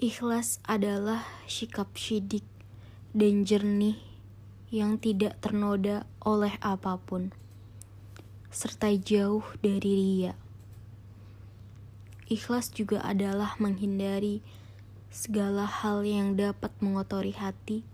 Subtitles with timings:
[0.00, 2.48] Ikhlas adalah sikap syidik
[3.12, 4.00] dan jernih
[4.72, 7.36] yang tidak ternoda oleh apa pun,
[8.48, 10.32] serta jauh dari ria.
[12.32, 14.40] Ikhlas juga adalah menghindari
[15.12, 17.84] segala hal yang dapat mengotori hati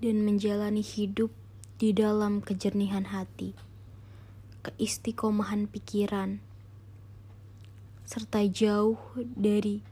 [0.00, 1.28] dan menjalani hidup
[1.76, 3.52] di dalam kejernihan hati,
[4.64, 6.40] keistiqomahan pikiran,
[8.08, 8.96] serta jauh
[9.36, 9.91] dari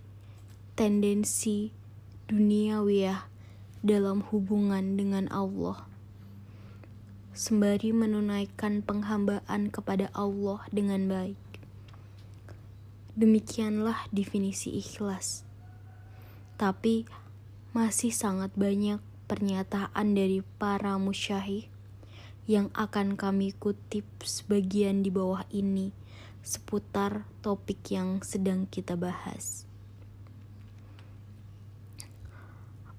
[0.80, 1.76] tendensi
[2.24, 3.28] duniawiah
[3.84, 5.84] dalam hubungan dengan Allah.
[7.36, 11.36] Sembari menunaikan penghambaan kepada Allah dengan baik.
[13.12, 15.44] Demikianlah definisi ikhlas.
[16.56, 17.04] Tapi
[17.76, 21.68] masih sangat banyak pernyataan dari para musyahih
[22.48, 25.92] yang akan kami kutip sebagian di bawah ini
[26.40, 29.68] seputar topik yang sedang kita bahas.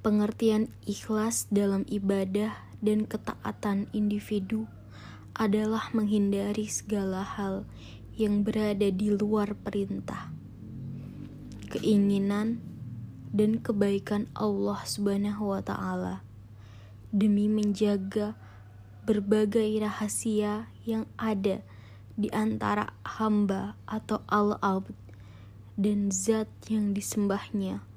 [0.01, 4.65] Pengertian ikhlas dalam ibadah dan ketaatan individu
[5.37, 7.69] adalah menghindari segala hal
[8.17, 10.33] yang berada di luar perintah,
[11.69, 12.65] keinginan,
[13.29, 16.25] dan kebaikan Allah Subhanahu wa Ta'ala
[17.13, 18.33] demi menjaga
[19.05, 21.61] berbagai rahasia yang ada
[22.17, 24.97] di antara hamba atau al-abd
[25.77, 27.90] dan zat yang disembahnya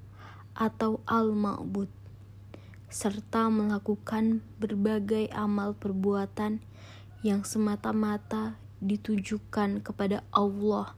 [0.55, 1.91] atau al-ma'bud
[2.95, 6.63] serta melakukan berbagai amal perbuatan
[7.27, 10.95] yang semata-mata ditujukan kepada Allah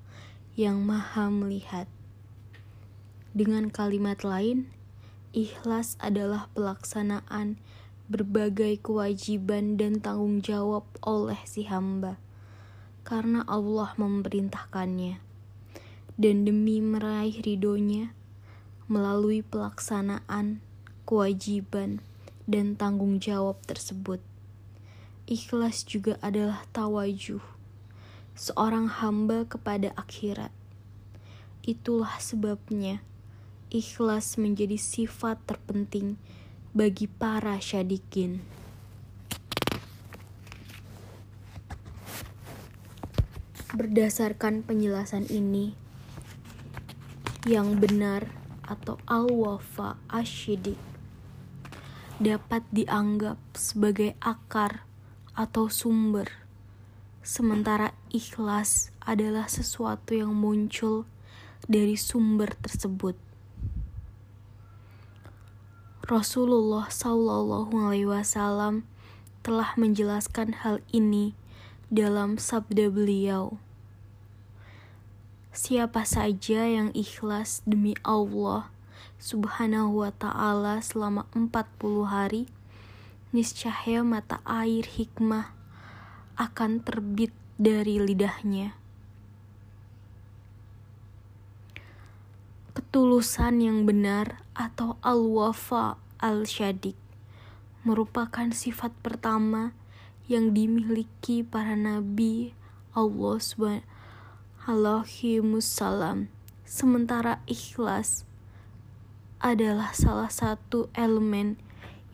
[0.57, 1.89] yang Maha Melihat.
[3.37, 4.69] Dengan kalimat lain,
[5.37, 7.61] ikhlas adalah pelaksanaan
[8.09, 12.17] berbagai kewajiban dan tanggung jawab oleh si hamba
[13.05, 15.21] karena Allah memerintahkannya
[16.17, 18.16] dan demi meraih ridhonya
[18.87, 20.62] melalui pelaksanaan
[21.06, 21.98] kewajiban
[22.47, 24.23] dan tanggung jawab tersebut.
[25.27, 27.43] Ikhlas juga adalah tawajuh
[28.38, 30.55] seorang hamba kepada akhirat.
[31.66, 33.03] Itulah sebabnya
[33.75, 36.15] ikhlas menjadi sifat terpenting
[36.71, 38.38] bagi para syadikin.
[43.75, 45.75] Berdasarkan penjelasan ini,
[47.44, 50.78] yang benar atau al-wafa asyidik
[52.16, 54.88] dapat dianggap sebagai akar
[55.37, 56.32] atau sumber,
[57.21, 61.05] sementara ikhlas adalah sesuatu yang muncul
[61.69, 63.21] dari sumber tersebut.
[66.06, 66.88] Rasulullah
[68.06, 68.87] Wasallam
[69.43, 71.37] telah menjelaskan hal ini
[71.93, 73.60] dalam sabda beliau.
[75.56, 78.69] Siapa saja yang ikhlas demi Allah
[79.17, 82.44] Subhanahu wa taala selama 40 hari,
[83.33, 85.56] niscaya mata air hikmah
[86.37, 88.77] akan terbit dari lidahnya.
[92.77, 97.00] Ketulusan yang benar atau al-wafa al-syadik
[97.81, 99.73] merupakan sifat pertama
[100.28, 102.53] yang dimiliki para nabi
[102.93, 103.96] Allah subhanahu
[105.62, 106.27] salam
[106.66, 108.27] sementara ikhlas
[109.38, 111.54] adalah salah satu elemen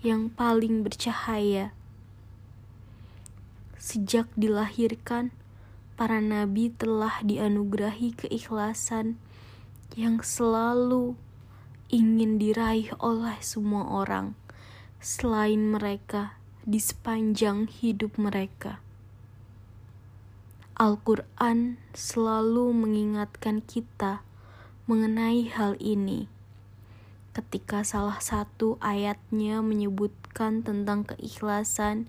[0.05, 1.73] yang paling bercahaya
[3.81, 5.33] sejak dilahirkan
[5.97, 9.17] para nabi telah dianugerahi keikhlasan
[9.97, 11.17] yang selalu
[11.89, 14.37] ingin diraih oleh semua orang
[15.01, 16.37] selain mereka
[16.69, 18.82] di sepanjang hidup mereka.
[20.73, 24.25] Al-Quran selalu mengingatkan kita
[24.89, 26.33] mengenai hal ini.
[27.37, 32.09] Ketika salah satu ayatnya menyebutkan tentang keikhlasan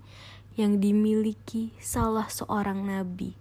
[0.56, 3.36] yang dimiliki salah seorang nabi.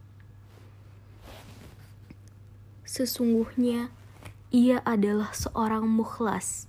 [2.83, 3.95] Sesungguhnya,
[4.51, 6.67] ia adalah seorang mukhlas.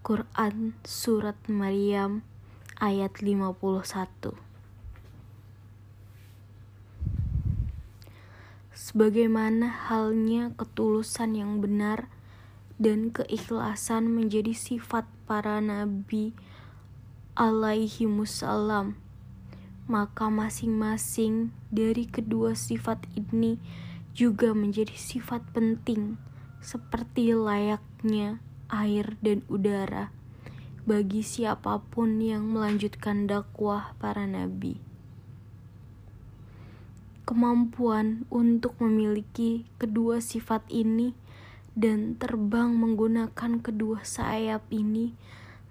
[0.00, 2.24] Quran Surat Maryam
[2.80, 4.45] ayat 51
[8.76, 12.12] Sebagaimana halnya ketulusan yang benar
[12.76, 16.36] dan keikhlasan menjadi sifat para nabi
[17.32, 19.00] alaihi musallam
[19.88, 23.56] maka masing-masing dari kedua sifat ini
[24.12, 26.20] juga menjadi sifat penting
[26.60, 30.12] seperti layaknya air dan udara
[30.84, 34.85] bagi siapa pun yang melanjutkan dakwah para nabi.
[37.26, 41.10] Kemampuan untuk memiliki kedua sifat ini
[41.74, 45.10] dan terbang menggunakan kedua sayap ini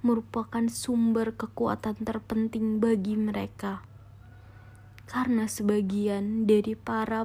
[0.04, 3.88] merupakan sumber kekuatan terpenting bagi mereka.
[5.08, 7.24] Karena sebagian dari para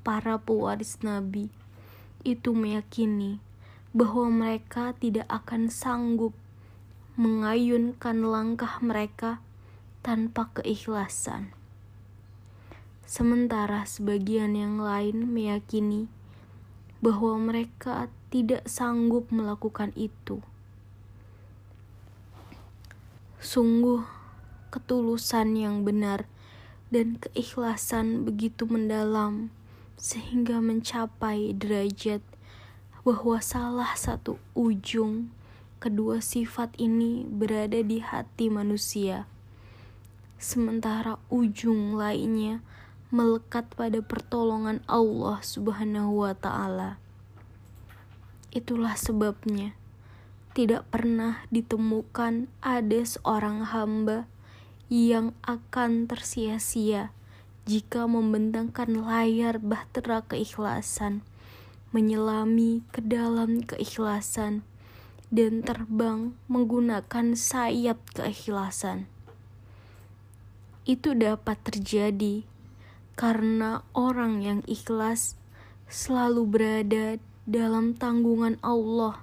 [0.00, 1.52] para pewaris nabi
[2.24, 3.36] itu meyakini
[3.92, 6.32] bahwa mereka tidak akan sanggup
[7.20, 9.44] mengayunkan langkah mereka
[10.00, 11.61] tanpa keikhlasan.
[13.02, 16.06] Sementara sebagian yang lain meyakini
[17.02, 20.40] bahwa mereka tidak sanggup melakukan itu.
[23.42, 24.06] Sungguh,
[24.70, 26.30] ketulusan yang benar
[26.94, 29.50] dan keikhlasan begitu mendalam
[29.98, 32.22] sehingga mencapai derajat
[33.02, 35.34] bahwa salah satu ujung
[35.82, 39.26] kedua sifat ini berada di hati manusia,
[40.38, 42.62] sementara ujung lainnya
[43.12, 46.96] melekat pada pertolongan Allah Subhanahu wa Ta'ala.
[48.48, 49.76] Itulah sebabnya
[50.56, 54.24] tidak pernah ditemukan ada seorang hamba
[54.88, 57.12] yang akan tersia-sia
[57.68, 61.20] jika membentangkan layar bahtera keikhlasan,
[61.92, 64.64] menyelami ke dalam keikhlasan,
[65.28, 69.08] dan terbang menggunakan sayap keikhlasan.
[70.88, 72.44] Itu dapat terjadi
[73.12, 75.36] karena orang yang ikhlas
[75.92, 77.06] selalu berada
[77.44, 79.20] dalam tanggungan Allah.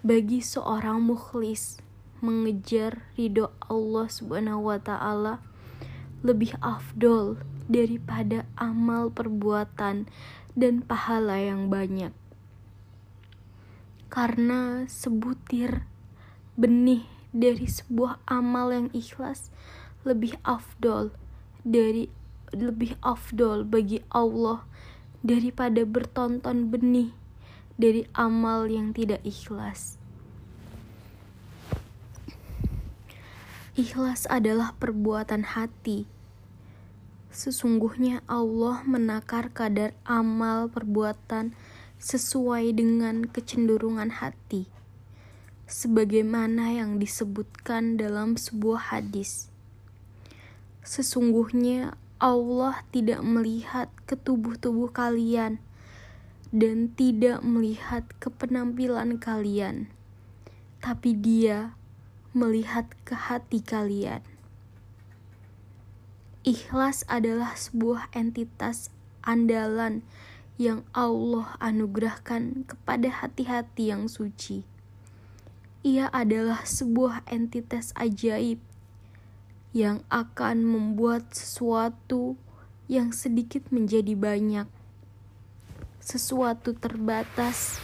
[0.00, 1.82] Bagi seorang mukhlis,
[2.20, 5.40] mengejar ridho Allah Subhanahu wa taala
[6.20, 10.04] lebih afdol daripada amal perbuatan
[10.52, 12.12] dan pahala yang banyak.
[14.12, 15.88] Karena sebutir
[16.60, 19.48] benih dari sebuah amal yang ikhlas
[20.04, 21.14] lebih afdol
[21.62, 22.19] dari
[22.54, 24.66] lebih afdol bagi Allah
[25.20, 27.12] daripada bertonton benih
[27.80, 30.00] dari amal yang tidak ikhlas.
[33.78, 36.04] Ikhlas adalah perbuatan hati.
[37.30, 41.56] Sesungguhnya Allah menakar kadar amal perbuatan
[41.96, 44.66] sesuai dengan kecenderungan hati,
[45.64, 49.48] sebagaimana yang disebutkan dalam sebuah hadis.
[50.82, 55.56] Sesungguhnya Allah tidak melihat ke tubuh-tubuh kalian
[56.52, 59.88] dan tidak melihat ke penampilan kalian,
[60.84, 61.72] tapi Dia
[62.36, 64.20] melihat ke hati kalian.
[66.44, 68.92] Ikhlas adalah sebuah entitas
[69.24, 70.04] andalan
[70.60, 74.68] yang Allah anugerahkan kepada hati-hati yang suci.
[75.80, 78.60] Ia adalah sebuah entitas ajaib
[79.70, 82.34] yang akan membuat sesuatu
[82.90, 84.66] yang sedikit menjadi banyak,
[86.02, 87.78] sesuatu terbatas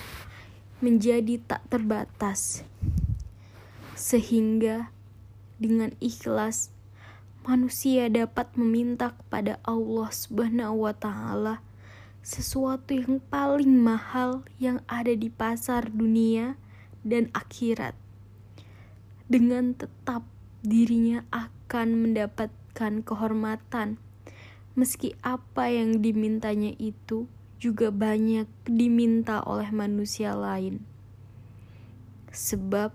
[0.85, 2.61] menjadi tak terbatas,
[3.97, 4.93] sehingga
[5.57, 6.69] dengan ikhlas
[7.49, 11.65] manusia dapat meminta kepada Allah Subhanahu wa Ta'ala
[12.27, 16.59] sesuatu yang paling mahal yang ada di pasar dunia
[17.07, 17.95] dan akhirat,
[19.31, 20.27] dengan tetap
[20.67, 23.99] dirinya akan akan mendapatkan kehormatan,
[24.79, 27.27] meski apa yang dimintanya itu
[27.59, 30.87] juga banyak diminta oleh manusia lain.
[32.31, 32.95] Sebab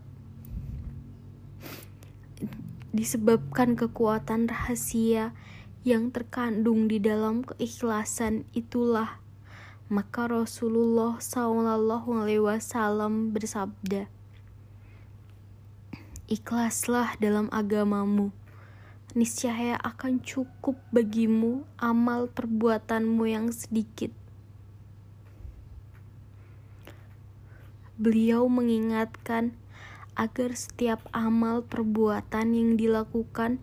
[2.96, 5.36] disebabkan kekuatan rahasia
[5.84, 9.20] yang terkandung di dalam keikhlasan itulah
[9.92, 14.08] maka Rasulullah Wasallam bersabda,
[16.32, 18.32] ikhlaslah dalam agamamu
[19.14, 24.14] niscaya akan cukup bagimu amal perbuatanmu yang sedikit.
[28.02, 29.54] Beliau mengingatkan
[30.18, 33.62] agar setiap amal perbuatan yang dilakukan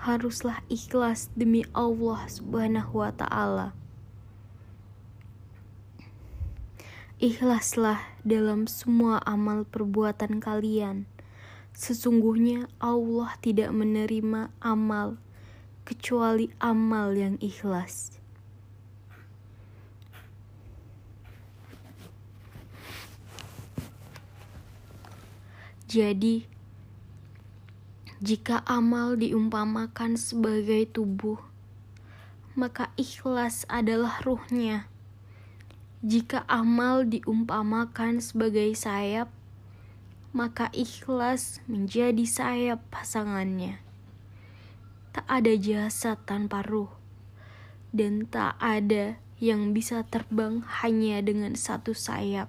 [0.00, 3.68] haruslah ikhlas demi Allah Subhanahu wa taala.
[7.20, 11.04] Ikhlaslah dalam semua amal perbuatan kalian
[11.74, 15.16] Sesungguhnya Allah tidak menerima amal
[15.82, 18.20] kecuali amal yang ikhlas.
[25.90, 26.46] Jadi,
[28.22, 31.42] jika amal diumpamakan sebagai tubuh,
[32.54, 34.86] maka ikhlas adalah ruhnya.
[36.06, 39.34] Jika amal diumpamakan sebagai sayap,
[40.30, 43.82] maka ikhlas menjadi sayap pasangannya.
[45.10, 46.90] Tak ada jasad tanpa ruh,
[47.90, 52.46] dan tak ada yang bisa terbang hanya dengan satu sayap.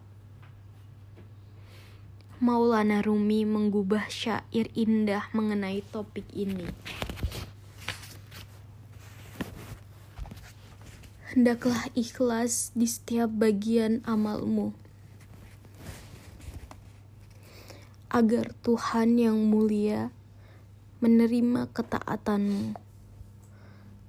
[2.41, 6.65] Maulana Rumi menggubah syair indah mengenai topik ini.
[11.31, 14.80] Hendaklah ikhlas di setiap bagian amalmu.
[18.11, 20.11] Agar Tuhan yang mulia
[20.99, 22.75] menerima ketaatanmu.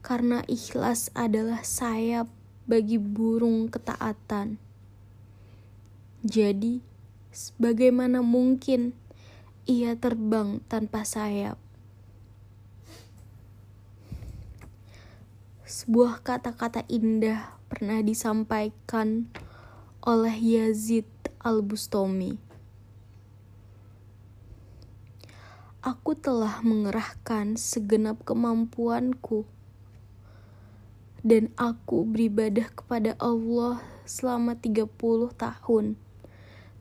[0.02, 2.26] Karena ikhlas adalah sayap
[2.66, 4.58] bagi burung ketaatan.
[6.26, 6.82] Jadi,
[7.62, 8.90] bagaimana mungkin
[9.70, 11.62] ia terbang tanpa sayap?
[15.62, 19.30] Sebuah kata-kata indah pernah disampaikan
[20.02, 21.06] oleh Yazid
[21.38, 22.51] Al-Bustami.
[25.82, 29.50] Aku telah mengerahkan segenap kemampuanku
[31.26, 34.86] dan aku beribadah kepada Allah selama 30
[35.34, 35.98] tahun.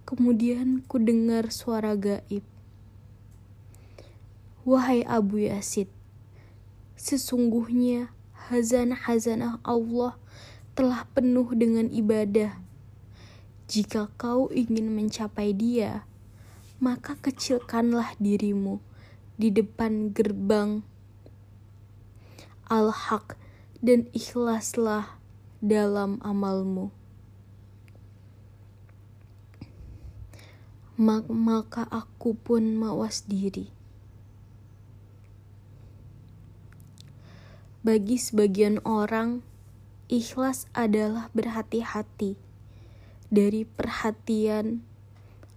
[0.05, 2.45] Kemudian ku dengar suara gaib.
[4.69, 5.89] Wahai Abu Yasid,
[6.93, 8.13] sesungguhnya
[8.53, 10.13] hazanah-hazanah Allah
[10.77, 12.53] telah penuh dengan ibadah.
[13.65, 16.05] Jika kau ingin mencapai dia,
[16.77, 18.90] maka kecilkanlah dirimu
[19.41, 20.85] di depan gerbang
[22.69, 23.33] Al-Haq
[23.81, 25.17] dan ikhlaslah
[25.65, 26.93] dalam amalmu.
[31.01, 33.73] Maka aku pun mawas diri.
[37.81, 39.41] Bagi sebagian orang,
[40.05, 42.37] ikhlas adalah berhati-hati
[43.33, 44.85] dari perhatian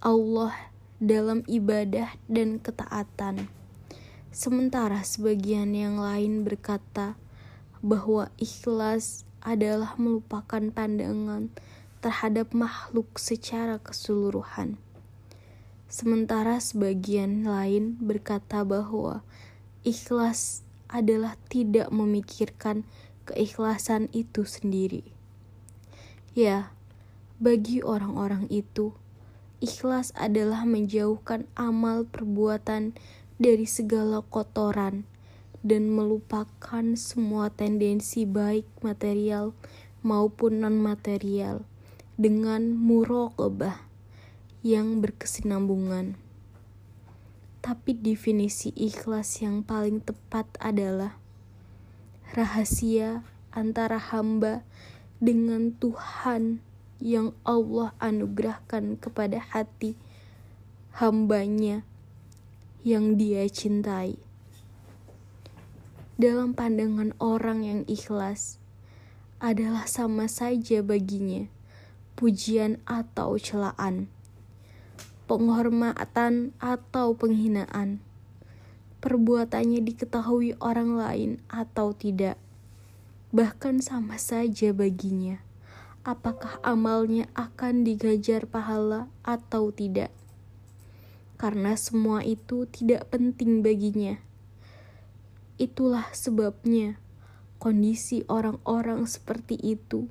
[0.00, 3.63] Allah dalam ibadah dan ketaatan.
[4.34, 7.14] Sementara sebagian yang lain berkata,
[7.84, 11.54] bahwa ikhlas adalah melupakan pandangan
[12.02, 14.74] terhadap makhluk secara keseluruhan.
[15.86, 19.22] Sementara sebagian lain berkata bahwa
[19.86, 22.82] ikhlas adalah tidak memikirkan
[23.30, 25.06] keikhlasan itu sendiri.
[26.34, 26.74] Ya,
[27.38, 28.96] bagi orang-orang itu,
[29.62, 32.96] ikhlas adalah menjauhkan amal perbuatan
[33.44, 35.04] dari segala kotoran
[35.60, 39.52] dan melupakan semua tendensi baik material
[40.00, 41.60] maupun non-material
[42.16, 43.84] dengan muraqabah
[44.64, 46.16] yang berkesinambungan.
[47.60, 51.20] Tapi definisi ikhlas yang paling tepat adalah
[52.32, 54.64] rahasia antara hamba
[55.20, 56.64] dengan Tuhan
[56.96, 60.00] yang Allah anugerahkan kepada hati
[60.96, 61.84] hambanya
[62.84, 64.20] yang dia cintai
[66.20, 68.62] dalam pandangan orang yang ikhlas
[69.40, 71.48] adalah sama saja baginya
[72.14, 74.06] pujian atau celaan,
[75.26, 77.98] penghormatan atau penghinaan.
[79.02, 82.38] Perbuatannya diketahui orang lain atau tidak,
[83.34, 85.42] bahkan sama saja baginya.
[86.06, 90.12] Apakah amalnya akan digajar pahala atau tidak?
[91.34, 94.16] Karena semua itu tidak penting baginya
[95.54, 96.98] Itulah sebabnya
[97.62, 100.10] kondisi orang-orang seperti itu,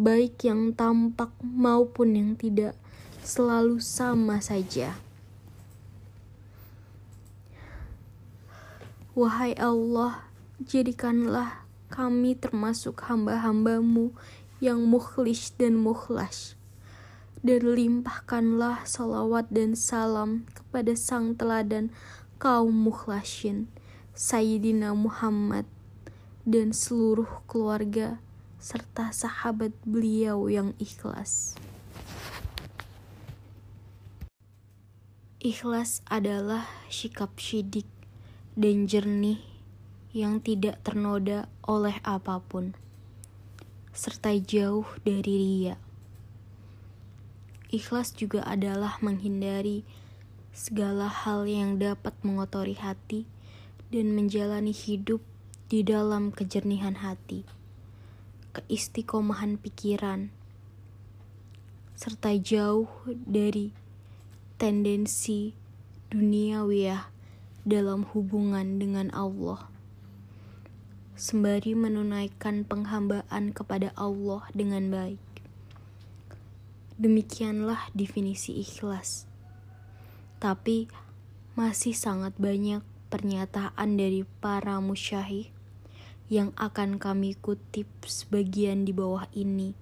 [0.00, 2.72] baik yang tampak maupun yang tidak,
[3.20, 4.96] selalu sama saja.
[9.12, 10.24] Wahai Allah,
[10.64, 14.16] jadikanlah kami termasuk hamba-hambamu
[14.64, 16.56] yang mukhlis dan mukhlas.
[17.40, 21.88] Dan limpahkanlah salawat dan salam kepada sang teladan
[22.36, 23.72] kaum mukhlasin
[24.12, 25.64] Sayyidina Muhammad
[26.44, 28.20] dan seluruh keluarga
[28.60, 31.56] serta sahabat beliau yang ikhlas.
[35.40, 37.88] Ikhlas adalah sikap syidik
[38.52, 39.40] dan jernih
[40.12, 42.76] yang tidak ternoda oleh apa pun,
[43.96, 45.80] serta jauh dari ria.
[47.70, 49.86] Ikhlas juga adalah menghindari
[50.50, 53.30] segala hal yang dapat mengotori hati
[53.94, 55.22] dan menjalani hidup
[55.70, 57.46] di dalam kejernihan hati,
[58.58, 60.34] keistiqomahan pikiran,
[61.94, 63.70] serta jauh dari
[64.58, 65.54] tendensi
[66.10, 67.06] duniawiyah
[67.62, 69.70] dalam hubungan dengan Allah.
[71.14, 75.29] Sembari menunaikan penghambaan kepada Allah dengan baik.
[77.00, 79.24] Demikianlah definisi ikhlas.
[80.36, 80.84] Tapi
[81.56, 85.48] masih sangat banyak pernyataan dari para musyahih
[86.28, 89.72] yang akan kami kutip sebagian di bawah ini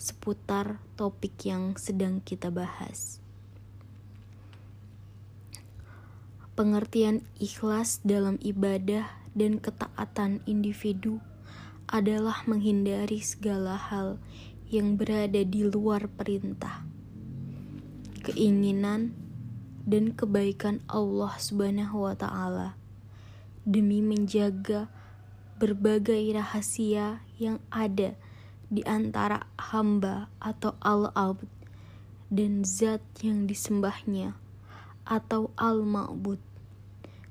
[0.00, 3.20] seputar topik yang sedang kita bahas.
[6.56, 11.20] Pengertian ikhlas dalam ibadah dan ketaatan individu
[11.92, 14.16] adalah menghindari segala hal
[14.72, 16.80] yang berada di luar perintah,
[18.24, 19.12] keinginan,
[19.84, 22.80] dan kebaikan Allah Subhanahu wa Ta'ala
[23.68, 24.88] demi menjaga
[25.60, 28.16] berbagai rahasia yang ada
[28.72, 31.44] di antara hamba atau al-abd
[32.32, 34.40] dan zat yang disembahnya
[35.04, 36.40] atau al-ma'bud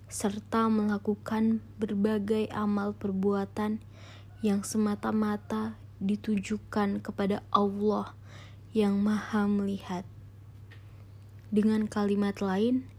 [0.05, 3.81] serta melakukan berbagai amal perbuatan
[4.45, 8.17] yang semata-mata ditujukan kepada Allah
[8.73, 10.03] yang Maha Melihat.
[11.53, 12.89] Dengan kalimat lain,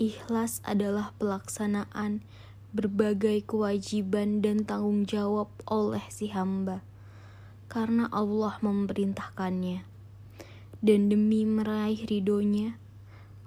[0.00, 2.24] ikhlas adalah pelaksanaan
[2.72, 6.80] berbagai kewajiban dan tanggung jawab oleh si hamba
[7.68, 9.84] karena Allah memerintahkannya
[10.80, 12.80] dan demi meraih ridhonya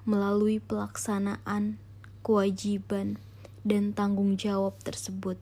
[0.05, 1.81] melalui pelaksanaan
[2.21, 3.17] kewajiban
[3.61, 5.37] dan tanggung jawab tersebut.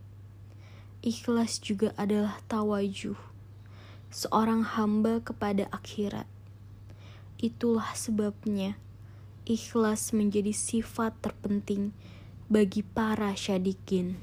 [1.00, 3.29] Ikhlas juga adalah tawajuh
[4.10, 6.26] seorang hamba kepada akhirat.
[7.40, 8.76] Itulah sebabnya
[9.48, 11.96] ikhlas menjadi sifat terpenting
[12.50, 14.18] bagi para syadikin.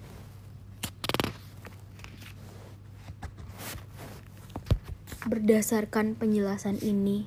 [5.26, 7.26] Berdasarkan penjelasan ini,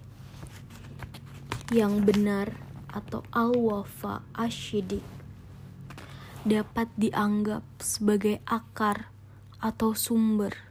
[1.75, 2.55] yang benar
[2.87, 5.03] atau al-wafa asyidik
[6.47, 9.11] dapat dianggap sebagai akar
[9.59, 10.68] atau sumber,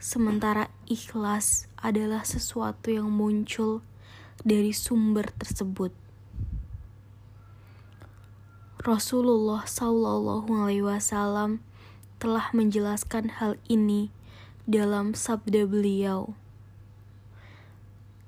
[0.00, 3.84] sementara ikhlas adalah sesuatu yang muncul
[4.40, 5.92] dari sumber tersebut.
[8.80, 11.60] Rasulullah Shallallahu Alaihi Wasallam
[12.16, 14.08] telah menjelaskan hal ini
[14.64, 16.32] dalam sabda beliau.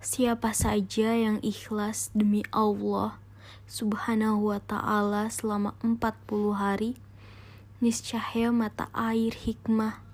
[0.05, 3.17] Siapa saja yang ikhlas demi Allah
[3.64, 6.92] Subhanahu wa taala selama 40 hari,
[7.81, 10.05] niscaya mata air hikmah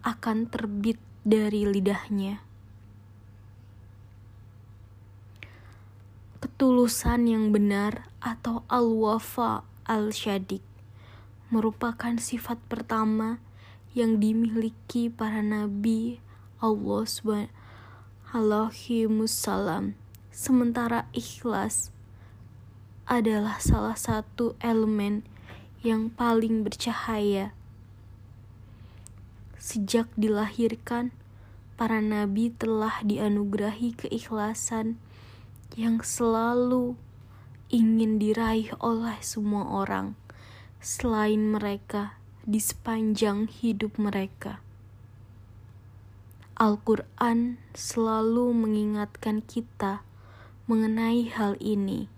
[0.00, 2.40] akan terbit dari lidahnya.
[6.40, 10.64] Ketulusan yang benar atau al-wafa al-syadik
[11.50, 13.42] merupakan sifat pertama
[13.90, 16.22] yang dimiliki para nabi
[16.62, 17.50] Allah subhanahu
[19.26, 19.98] salam.
[20.30, 21.90] Sementara ikhlas
[23.10, 25.26] adalah salah satu elemen
[25.82, 27.50] yang paling bercahaya.
[29.60, 31.12] Sejak dilahirkan,
[31.76, 34.96] para nabi telah dianugerahi keikhlasan
[35.76, 36.96] yang selalu
[37.68, 40.16] ingin diraih oleh semua orang
[40.80, 42.16] selain mereka
[42.48, 44.64] di sepanjang hidup mereka.
[46.56, 50.00] Al-Quran selalu mengingatkan kita
[50.64, 52.08] mengenai hal ini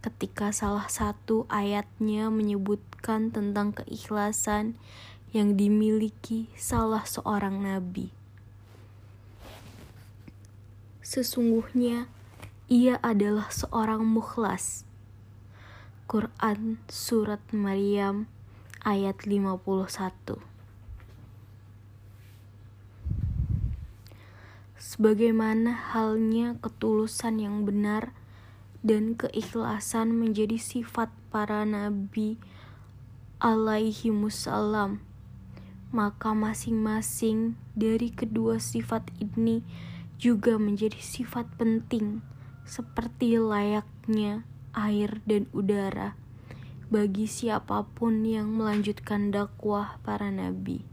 [0.00, 4.80] ketika salah satu ayatnya menyebutkan tentang keikhlasan
[5.32, 8.08] yang dimiliki salah seorang nabi.
[11.04, 12.08] Sesungguhnya,
[12.68, 14.84] ia adalah seorang mukhlas.
[16.08, 18.28] Quran Surat Maryam
[18.80, 20.40] ayat 51
[24.80, 28.16] Sebagaimana halnya ketulusan yang benar
[28.80, 32.40] dan keikhlasan menjadi sifat para nabi
[33.36, 35.04] alaihi musallam
[35.88, 39.64] maka masing-masing dari kedua sifat ini
[40.20, 42.20] juga menjadi sifat penting
[42.68, 44.44] seperti layaknya
[44.76, 46.18] air dan udara
[46.88, 50.84] bagi siapa pun yang melanjutkan dakwah para nabi.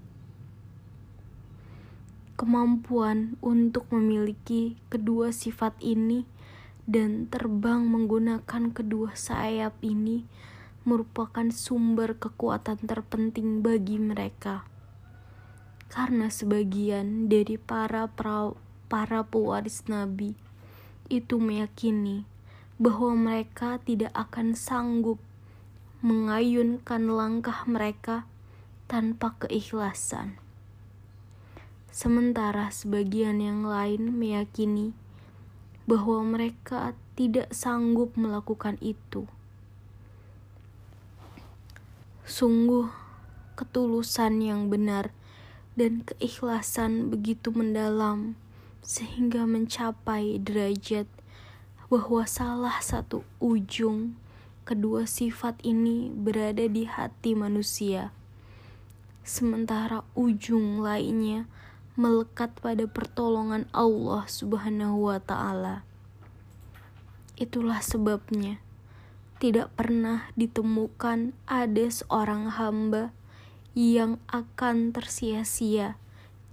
[2.35, 6.27] Kemampuan untuk memiliki kedua sifat ini
[6.83, 10.27] dan terbang menggunakan kedua sayap ini
[10.83, 14.74] merupakan sumber kekuatan terpenting bagi mereka.
[15.95, 18.51] Karena sebagian dari para pra,
[18.91, 20.35] para pewaris nabi
[21.07, 22.27] itu meyakini
[22.75, 25.23] bahwa mereka tidak akan sanggup
[26.03, 28.27] mengayunkan langkah mereka
[28.91, 30.35] tanpa keikhlasan.
[31.95, 34.91] Sementara sebagian yang lain meyakini
[35.87, 39.31] bahwa mereka tidak sanggup melakukan itu.
[42.27, 42.91] Sungguh,
[43.55, 45.15] ketulusan yang benar
[45.75, 48.39] dan keikhlasan begitu mendalam
[48.79, 51.07] sehingga mencapai derajat
[51.91, 54.15] bahwa salah satu ujung
[54.65, 58.09] kedua sifat ini berada di hati manusia,
[59.21, 61.45] sementara ujung lainnya
[61.93, 65.85] melekat pada pertolongan Allah Subhanahu wa Ta'ala.
[67.37, 68.57] Itulah sebabnya
[69.37, 73.11] tidak pernah ditemukan ada seorang hamba
[73.75, 75.99] yang akan tersia-sia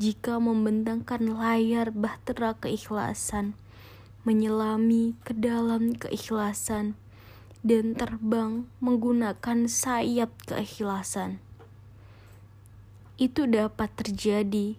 [0.02, 3.54] jika membentangkan layar bahtera keikhlasan,
[4.26, 6.98] menyelami ke dalam keikhlasan,
[7.62, 11.38] dan terbang menggunakan sayap keikhlasan.
[13.22, 14.74] Itu dapat terjadi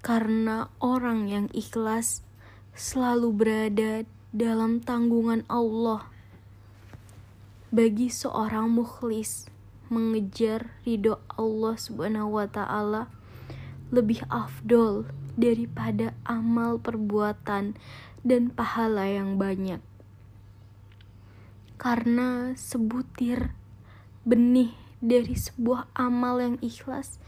[0.00, 2.24] karena orang yang ikhlas
[2.72, 3.92] selalu berada
[4.32, 6.08] dalam tanggungan Allah.
[7.68, 9.52] Bagi seorang mukhlis,
[9.88, 13.08] mengejar ridho Allah Subhanahu wa taala
[13.94, 15.06] lebih afdol
[15.38, 17.78] daripada amal perbuatan
[18.26, 19.78] dan pahala yang banyak
[21.76, 23.52] karena sebutir
[24.24, 27.20] benih dari sebuah amal yang ikhlas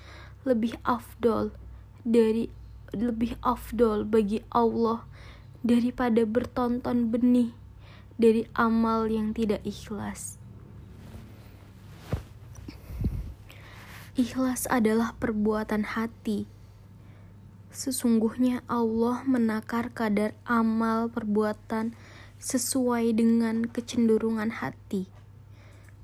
[0.49, 1.53] lebih afdol
[2.03, 2.49] dari
[2.97, 5.05] lebih afdol bagi Allah
[5.61, 7.53] daripada bertonton benih
[8.17, 10.41] dari amal yang tidak ikhlas.
[14.19, 16.51] Ikhlas adalah perbuatan hati.
[17.71, 21.95] Sesungguhnya Allah menakar kadar amal perbuatan
[22.43, 25.07] sesuai dengan kecenderungan hati,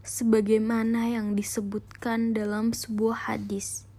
[0.07, 3.91] sebagaimana yang disebutkan dalam sebuah hadis.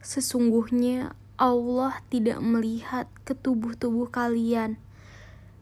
[0.00, 4.80] Sesungguhnya Allah tidak melihat ke tubuh-tubuh kalian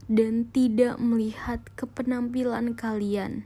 [0.07, 3.43] dan tidak melihat ke penampilan kalian,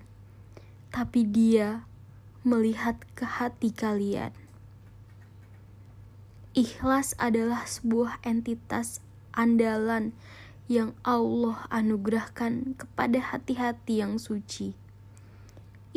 [0.93, 1.89] tapi Dia
[2.47, 4.35] melihat ke hati kalian.
[6.55, 8.99] Ikhlas adalah sebuah entitas
[9.31, 10.11] andalan
[10.67, 14.75] yang Allah anugerahkan kepada hati-hati yang suci.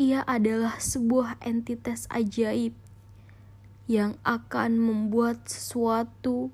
[0.00, 2.72] Ia adalah sebuah entitas ajaib
[3.90, 6.48] yang akan membuat sesuatu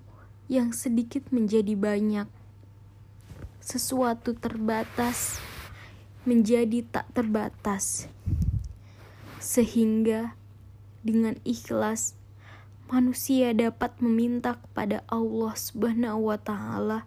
[0.48, 2.26] yang sedikit menjadi banyak,
[3.60, 5.38] sesuatu terbatas
[6.26, 8.10] menjadi tak terbatas,
[9.38, 10.34] sehingga
[11.02, 12.18] dengan ikhlas
[12.90, 17.06] manusia dapat meminta kepada Allah Subhanahu wa Ta'ala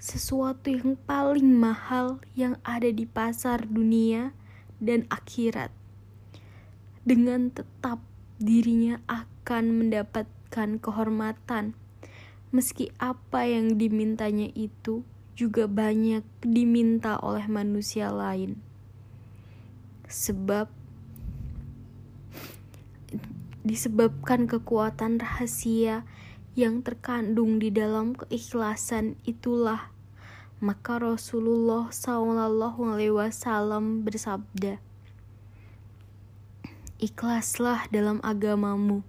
[0.00, 4.32] sesuatu yang paling mahal yang ada di pasar dunia
[4.80, 5.68] dan akhirat.
[7.04, 8.00] Dengan tetap
[8.40, 11.76] dirinya akan mendapatkan kehormatan,
[12.48, 15.04] meski apa yang dimintanya itu
[15.36, 18.56] juga banyak diminta oleh manusia lain.
[20.08, 20.79] Sebab
[23.70, 26.02] disebabkan kekuatan rahasia
[26.58, 29.94] yang terkandung di dalam keikhlasan itulah.
[30.58, 34.82] Maka Rasulullah Shallallahu Alaihi Wasallam bersabda
[37.00, 39.06] Ikhlaslah dalam agamamu.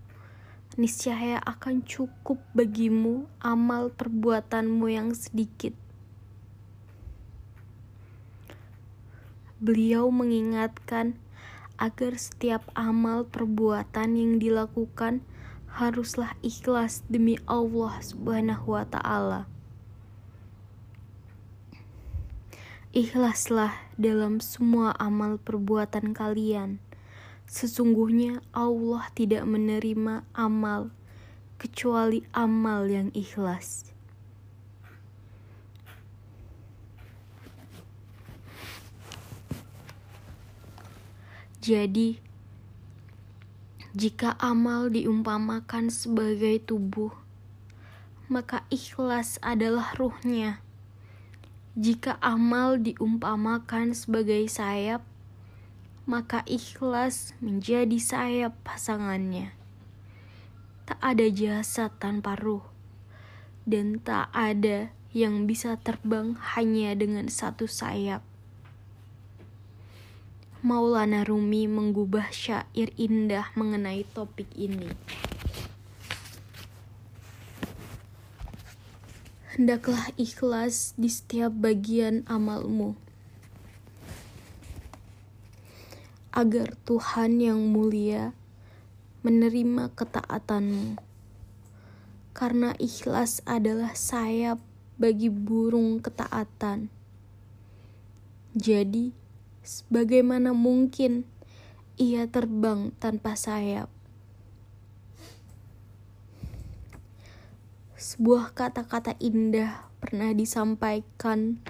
[0.79, 5.75] Niscaya akan cukup bagimu amal perbuatanmu yang sedikit.
[9.59, 11.19] Beliau mengingatkan
[11.81, 15.25] agar setiap amal perbuatan yang dilakukan
[15.73, 19.49] haruslah ikhlas demi Allah Subhanahu wa taala.
[22.93, 26.77] Ikhlaslah dalam semua amal perbuatan kalian.
[27.49, 30.93] Sesungguhnya Allah tidak menerima amal
[31.55, 33.95] kecuali amal yang ikhlas.
[41.61, 42.17] Jadi,
[43.93, 47.13] jika amal diumpamakan sebagai tubuh,
[48.33, 50.57] maka ikhlas adalah ruhnya.
[51.77, 55.05] Jika amal diumpamakan sebagai sayap,
[56.09, 59.53] maka ikhlas menjadi sayap pasangannya.
[60.89, 62.65] Tak ada jasad tanpa ruh,
[63.69, 68.30] dan tak ada yang bisa terbang hanya dengan satu sayap.
[70.61, 74.93] Maulana Rumi menggubah syair indah mengenai topik ini.
[79.57, 82.93] Hendaklah ikhlas di setiap bagian amalmu,
[86.29, 88.37] agar Tuhan yang mulia
[89.25, 90.93] menerima ketaatanmu,
[92.37, 94.61] karena ikhlas adalah sayap
[95.01, 96.93] bagi burung ketaatan.
[98.53, 99.20] Jadi,
[99.89, 101.25] Bagaimana mungkin
[101.95, 103.87] ia terbang tanpa sayap?
[107.93, 111.61] Sebuah kata-kata indah pernah disampaikan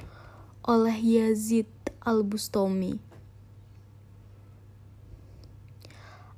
[0.64, 1.68] oleh Yazid
[2.02, 3.12] Al-Bustami.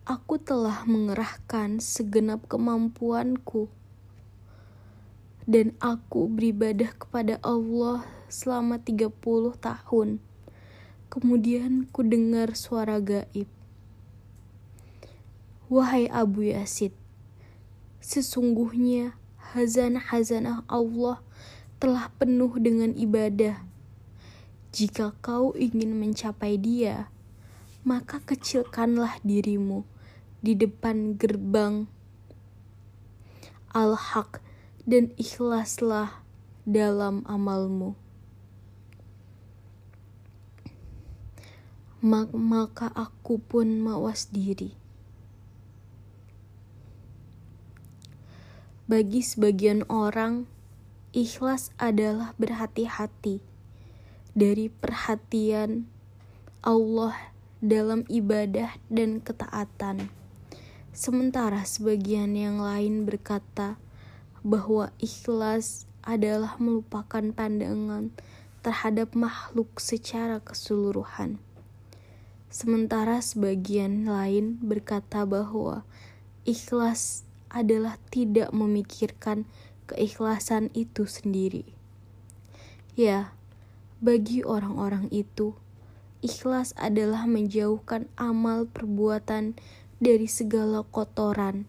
[0.03, 3.71] aku telah mengerahkan segenap kemampuanku
[5.47, 9.11] dan aku beribadah kepada Allah selama 30
[9.59, 10.19] tahun.
[11.13, 13.45] Kemudian ku dengar suara gaib.
[15.69, 16.89] Wahai Abu Yasid,
[18.01, 19.13] sesungguhnya
[19.53, 21.21] hazanah-hazanah Allah
[21.77, 23.61] telah penuh dengan ibadah.
[24.73, 27.13] Jika kau ingin mencapai dia,
[27.85, 29.85] maka kecilkanlah dirimu
[30.41, 31.85] di depan gerbang
[33.69, 34.41] al-haq
[34.89, 36.25] dan ikhlaslah
[36.65, 38.02] dalam amalmu.
[42.03, 44.75] Maka aku pun mawas diri.
[48.83, 50.43] Bagi sebagian orang,
[51.15, 53.39] ikhlas adalah berhati-hati
[54.35, 55.87] dari perhatian
[56.59, 57.15] Allah
[57.63, 60.11] dalam ibadah dan ketaatan.
[60.91, 63.79] Sementara sebagian yang lain berkata
[64.43, 68.11] bahwa ikhlas adalah melupakan pandangan
[68.59, 71.39] terhadap makhluk secara keseluruhan.
[72.53, 75.81] Sementara sebagian lain berkata bahwa
[76.45, 79.49] ikhlas adalah tidak memikirkan
[79.89, 81.65] keikhlasan itu sendiri.
[82.93, 83.33] Ya,
[84.05, 85.57] bagi orang-orang itu,
[86.21, 89.57] ikhlas adalah menjauhkan amal perbuatan
[89.97, 91.65] dari segala kotoran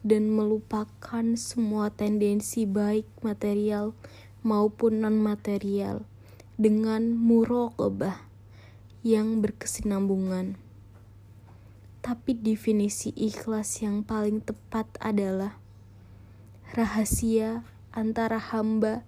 [0.00, 3.92] dan melupakan semua tendensi baik material
[4.40, 6.08] maupun non-material
[6.56, 8.31] dengan muraqabah
[9.02, 10.54] yang berkesinambungan.
[12.02, 15.58] Tapi definisi ikhlas yang paling tepat adalah
[16.74, 19.06] rahasia antara hamba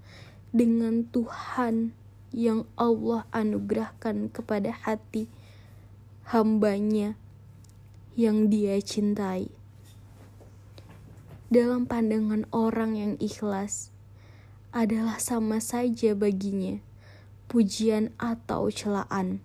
[0.55, 1.95] dengan Tuhan
[2.35, 5.31] yang Allah anugerahkan kepada hati
[6.31, 7.15] hambanya
[8.15, 9.51] yang dia cintai.
[11.51, 13.95] Dalam pandangan orang yang ikhlas,
[14.75, 16.83] adalah sama saja baginya
[17.47, 19.39] pujian atau celaan,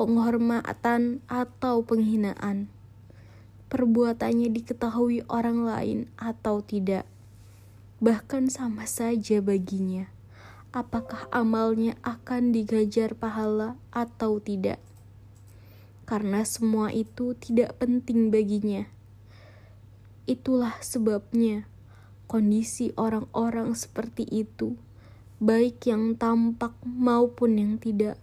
[0.00, 2.72] penghormatan atau penghinaan,
[3.68, 7.04] perbuatannya diketahui orang lain atau tidak,
[8.00, 10.08] bahkan sama saja baginya.
[10.72, 14.80] Apakah amalnya akan digajar pahala atau tidak?
[16.08, 18.88] Karena semua itu tidak penting baginya.
[20.24, 21.68] Itulah sebabnya
[22.24, 24.80] kondisi orang-orang seperti itu,
[25.44, 28.16] baik yang tampak maupun yang tidak,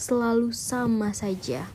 [0.00, 1.68] selalu sama saja.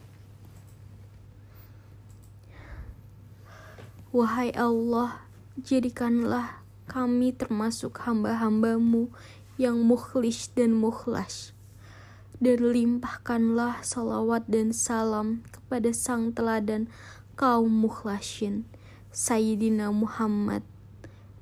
[4.10, 5.22] Wahai Allah,
[5.62, 9.14] jadikanlah kami termasuk hamba-hambamu
[9.62, 11.54] yang mukhlis dan mukhlas
[12.42, 16.90] dan limpahkanlah salawat dan salam kepada sang teladan
[17.38, 18.66] kaum mukhlasin
[19.14, 20.66] Sayyidina Muhammad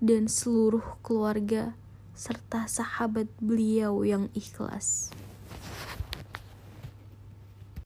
[0.03, 1.79] dan seluruh keluarga
[2.11, 5.22] serta sahabat beliau yang ikhlas.